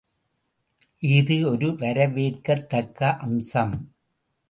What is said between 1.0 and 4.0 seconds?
இஃது ஒரு வரவேற்கத்தக்க அம்சம்.